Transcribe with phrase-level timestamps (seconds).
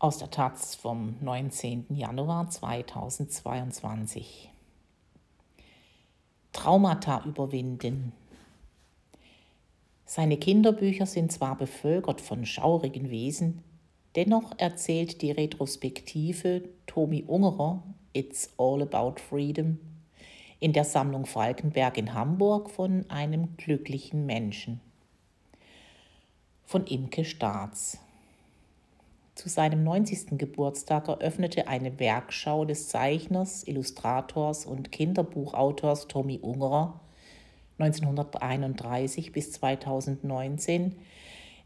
[0.00, 1.86] aus der Taz vom 19.
[1.90, 4.48] Januar 2022.
[6.52, 8.12] Traumata überwinden.
[10.04, 13.64] Seine Kinderbücher sind zwar bevölkert von schaurigen Wesen,
[14.14, 19.80] dennoch erzählt die Retrospektive Tomi Ungerer It's All About Freedom
[20.60, 24.80] in der Sammlung Falkenberg in Hamburg von einem glücklichen Menschen.
[26.64, 27.98] Von Imke Staats.
[29.38, 30.36] Zu seinem 90.
[30.36, 36.98] Geburtstag eröffnete eine Werkschau des Zeichners, Illustrators und Kinderbuchautors Tommy Ungerer
[37.78, 40.96] 1931 bis 2019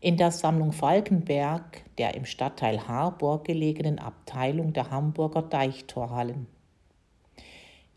[0.00, 6.48] in der Sammlung Falkenberg, der im Stadtteil Harburg gelegenen Abteilung der Hamburger Deichtorhallen.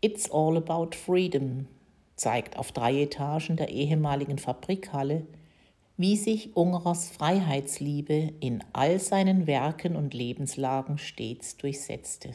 [0.00, 1.68] It's All About Freedom
[2.14, 5.26] zeigt auf drei Etagen der ehemaligen Fabrikhalle
[5.96, 12.32] wie sich Ungerers Freiheitsliebe in all seinen Werken und Lebenslagen stets durchsetzte.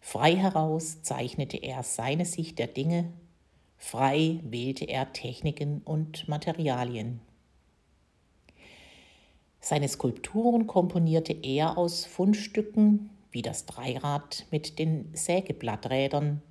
[0.00, 3.12] Frei heraus zeichnete er seine Sicht der Dinge,
[3.78, 7.20] frei wählte er Techniken und Materialien.
[9.60, 16.42] Seine Skulpturen komponierte er aus Fundstücken wie das Dreirad mit den Sägeblatträdern,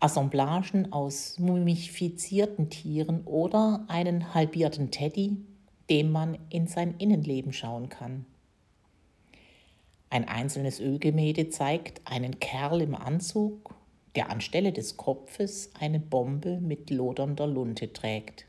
[0.00, 5.36] Assemblagen aus mumifizierten Tieren oder einen halbierten Teddy,
[5.88, 8.26] dem man in sein Innenleben schauen kann.
[10.10, 13.74] Ein einzelnes Ölgemälde zeigt einen Kerl im Anzug,
[14.14, 18.46] der anstelle des Kopfes eine Bombe mit lodernder Lunte trägt.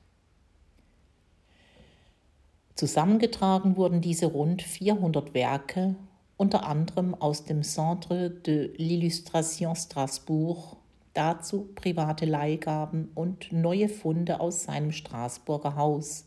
[2.76, 5.96] Zusammengetragen wurden diese rund 400 Werke
[6.38, 10.76] unter anderem aus dem Centre de l'Illustration Strasbourg
[11.16, 16.26] dazu private Leihgaben und neue Funde aus seinem Straßburger Haus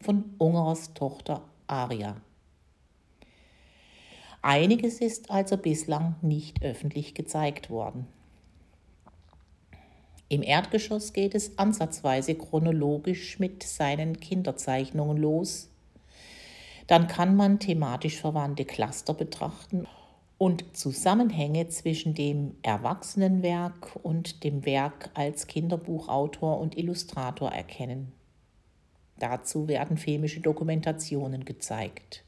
[0.00, 2.16] von Ungerers Tochter Aria.
[4.40, 8.06] Einiges ist also bislang nicht öffentlich gezeigt worden.
[10.28, 15.70] Im Erdgeschoss geht es ansatzweise chronologisch mit seinen Kinderzeichnungen los.
[16.86, 19.86] Dann kann man thematisch verwandte Cluster betrachten
[20.44, 28.12] und Zusammenhänge zwischen dem Erwachsenenwerk und dem Werk als Kinderbuchautor und Illustrator erkennen.
[29.18, 32.24] Dazu werden filmische Dokumentationen gezeigt.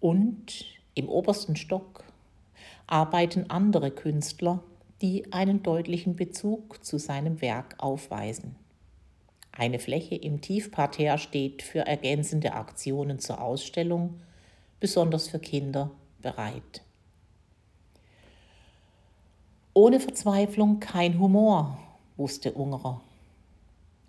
[0.00, 0.64] Und
[0.96, 2.02] im obersten Stock
[2.88, 4.60] arbeiten andere Künstler,
[5.00, 8.56] die einen deutlichen Bezug zu seinem Werk aufweisen.
[9.52, 14.18] Eine Fläche im Tiefparterre steht für ergänzende Aktionen zur Ausstellung,
[14.80, 16.82] besonders für Kinder bereit.
[19.74, 21.78] Ohne Verzweiflung kein Humor,
[22.16, 23.02] wusste Ungerer.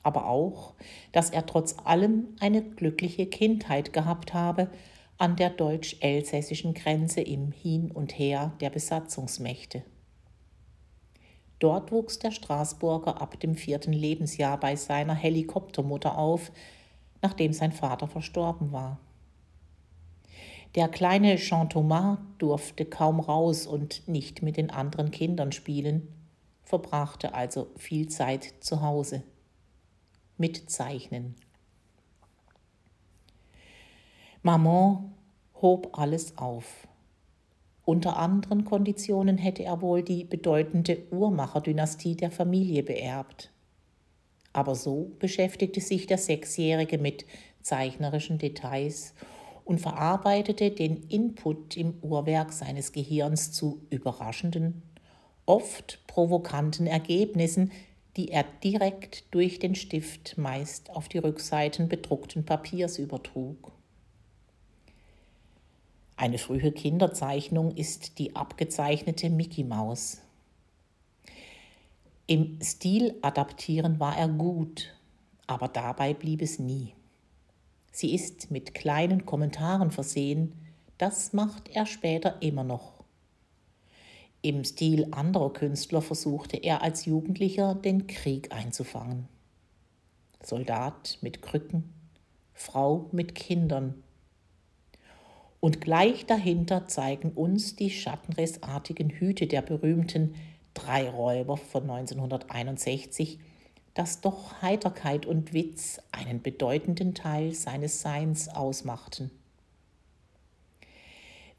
[0.02, 0.74] Aber auch,
[1.12, 4.70] dass er trotz allem eine glückliche Kindheit gehabt habe
[5.18, 9.84] an der deutsch-elsässischen Grenze im Hin und Her der Besatzungsmächte.
[11.60, 16.52] Dort wuchs der Straßburger ab dem vierten Lebensjahr bei seiner Helikoptermutter auf,
[17.22, 19.00] nachdem sein Vater verstorben war.
[20.78, 26.08] Der kleine Jean Thomas durfte kaum raus und nicht mit den anderen Kindern spielen,
[26.62, 29.24] verbrachte also viel Zeit zu Hause.
[30.38, 31.34] Mit Zeichnen.
[34.44, 35.16] Maman
[35.60, 36.88] hob alles auf.
[37.84, 43.52] Unter anderen Konditionen hätte er wohl die bedeutende Uhrmacherdynastie der Familie beerbt.
[44.54, 47.26] Aber so beschäftigte sich der Sechsjährige mit
[47.64, 49.16] zeichnerischen Details
[49.68, 54.82] und verarbeitete den Input im Uhrwerk seines Gehirns zu überraschenden,
[55.46, 57.74] oft provokanten Ergebnissen,
[58.16, 63.74] die er direkt durch den Stift meist auf die Rückseiten bedruckten Papiers übertrug.
[66.16, 70.22] Eine frühe Kinderzeichnung ist die abgezeichnete Mickey Maus.
[72.26, 74.96] Im Stil adaptieren war er gut,
[75.46, 76.94] aber dabei blieb es nie.
[77.98, 80.54] Sie ist mit kleinen Kommentaren versehen,
[81.00, 83.04] das macht er später immer noch.
[84.44, 89.28] Im Stil anderer Künstler versuchte er als Jugendlicher den Krieg einzufangen.
[90.44, 91.92] Soldat mit Krücken,
[92.54, 94.04] Frau mit Kindern.
[95.60, 100.36] Und gleich dahinter zeigen uns die schattenrissartigen Hüte der berühmten
[100.76, 103.40] Drei Räuber von 1961
[103.98, 109.32] dass doch Heiterkeit und Witz einen bedeutenden Teil seines Seins ausmachten.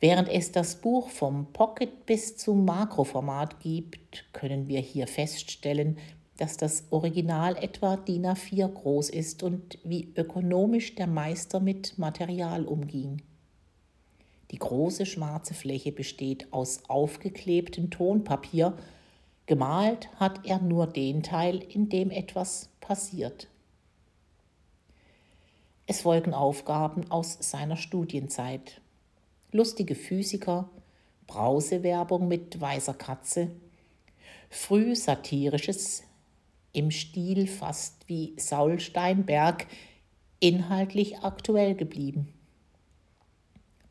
[0.01, 5.99] Während es das Buch vom Pocket bis zum Makroformat gibt, können wir hier feststellen,
[6.37, 12.65] dass das Original etwa DIN A4 groß ist und wie ökonomisch der Meister mit Material
[12.65, 13.23] umging.
[14.53, 18.75] Die große schwarze Fläche besteht aus aufgeklebtem Tonpapier.
[19.49, 23.49] Gemalt hat er nur den Teil, in dem etwas passiert.
[25.87, 28.83] Es folgen Aufgaben aus seiner Studienzeit.
[29.51, 30.69] Lustige Physiker,
[31.27, 33.51] Brausewerbung mit weißer Katze,
[34.51, 36.03] früh satirisches,
[36.75, 39.67] im Stil fast wie Saul Steinberg,
[40.41, 42.35] inhaltlich aktuell geblieben.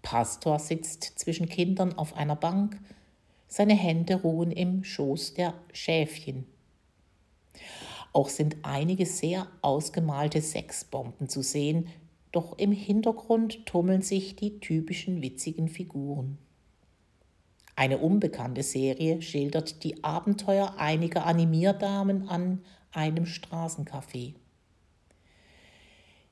[0.04, 2.80] Pastor sitzt zwischen Kindern auf einer Bank,
[3.48, 6.46] seine Hände ruhen im Schoß der Schäfchen.
[8.14, 11.88] Auch sind einige sehr ausgemalte Sexbomben zu sehen,
[12.32, 16.38] doch im Hintergrund tummeln sich die typischen witzigen Figuren.
[17.76, 24.34] Eine unbekannte Serie schildert die Abenteuer einiger Animierdamen an einem Straßencafé.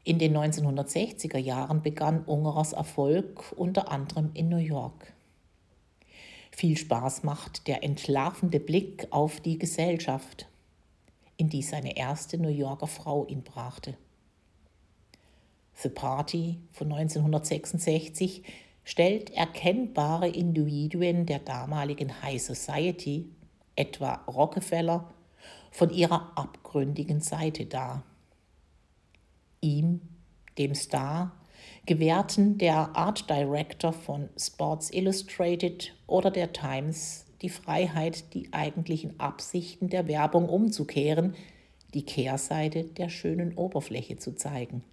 [0.04, 5.15] In den 1960er Jahren begann Ungerers Erfolg unter anderem in New York.
[6.56, 10.48] Viel Spaß macht der entlarvende Blick auf die Gesellschaft,
[11.36, 13.98] in die seine erste New Yorker Frau ihn brachte.
[15.74, 18.44] The Party von 1966
[18.86, 23.30] stellt erkennbare Individuen der damaligen High Society,
[23.76, 25.14] etwa Rockefeller,
[25.72, 28.04] von ihrer abgründigen Seite dar.
[29.60, 30.00] Ihm,
[30.58, 31.36] dem Star,
[31.86, 39.90] gewährten der Art Director von Sports Illustrated oder der Times die Freiheit, die eigentlichen Absichten
[39.90, 41.36] der Werbung umzukehren,
[41.94, 44.84] die Kehrseite der schönen Oberfläche zu zeigen.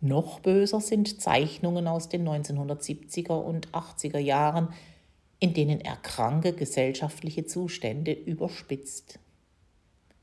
[0.00, 4.68] Noch böser sind Zeichnungen aus den 1970er und 80er Jahren,
[5.40, 9.18] in denen er kranke gesellschaftliche Zustände überspitzt.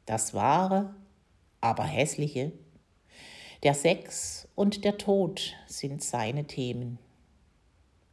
[0.05, 0.95] Das Wahre,
[1.61, 2.51] aber Hässliche,
[3.63, 6.99] der Sex und der Tod sind seine Themen.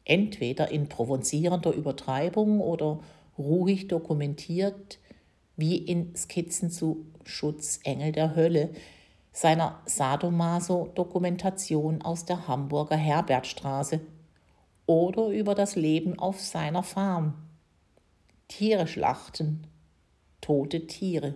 [0.04, 3.00] Entweder in provozierender Übertreibung oder
[3.38, 4.98] ruhig dokumentiert,
[5.56, 8.70] wie in Skizzen zu Schutzengel der Hölle,
[9.32, 14.00] seiner Sadomaso-Dokumentation aus der Hamburger Herbertstraße
[14.86, 17.34] oder über das Leben auf seiner Farm.
[18.48, 19.66] Tiere schlachten,
[20.42, 21.34] tote Tiere.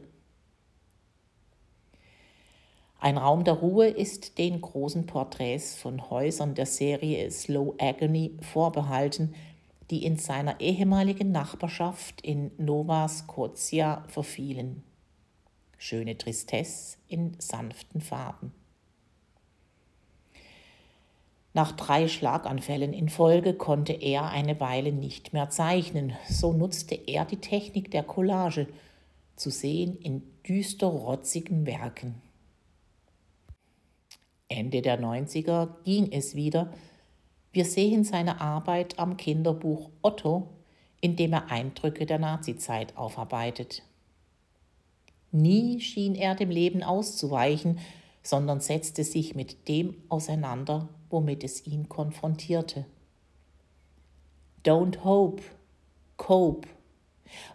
[2.99, 9.35] Ein Raum der Ruhe ist den großen Porträts von Häusern der Serie Slow Agony vorbehalten,
[9.91, 14.83] die in seiner ehemaligen Nachbarschaft in Nova Scotia verfielen
[15.79, 18.53] schöne Tristesse in sanften Farben.
[21.55, 26.15] Nach drei Schlaganfällen in Folge konnte er eine Weile nicht mehr zeichnen.
[26.29, 28.69] So nutzte er die Technik der Collage,
[29.37, 32.21] zu sehen in düsterrotzigen Werken.
[34.49, 36.73] Ende der 90er ging es wieder.
[37.53, 40.49] Wir sehen seine Arbeit am Kinderbuch Otto,
[41.01, 43.83] in dem er Eindrücke der Nazizeit aufarbeitet.
[45.33, 47.79] Nie schien er dem Leben auszuweichen,
[48.23, 52.87] sondern setzte sich mit dem auseinander, womit es ihn konfrontierte.
[54.65, 55.43] Don't hope,
[56.17, 56.69] cope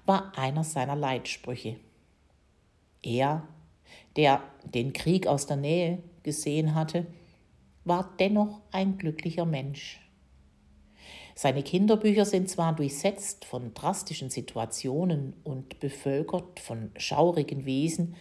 [0.05, 1.77] war einer seiner Leitsprüche.
[3.01, 3.47] Er,
[4.15, 7.07] der den Krieg aus der Nähe gesehen hatte,
[7.83, 9.99] war dennoch ein glücklicher Mensch.
[11.35, 18.15] Seine Kinderbücher sind zwar durchsetzt von drastischen Situationen und bevölkert von schaurigen Wesen,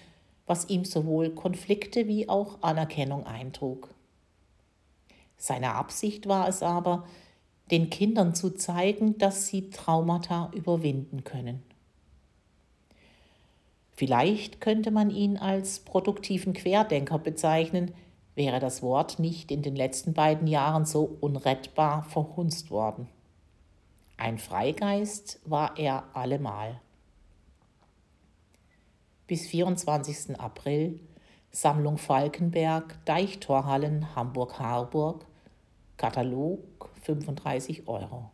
[0.47, 3.95] was ihm sowohl Konflikte wie auch Anerkennung eintrug.
[5.37, 7.07] Seine Absicht war es aber,
[7.71, 11.63] den Kindern zu zeigen, dass sie Traumata überwinden können.
[14.01, 17.93] Vielleicht könnte man ihn als produktiven Querdenker bezeichnen,
[18.35, 23.09] wäre das Wort nicht in den letzten beiden Jahren so unrettbar verhunzt worden.
[24.17, 26.81] Ein Freigeist war er allemal.
[29.27, 30.41] Bis 24.
[30.41, 30.99] April
[31.51, 35.27] Sammlung Falkenberg, Deichtorhallen, Hamburg-Harburg,
[35.99, 38.31] Katalog 35 Euro.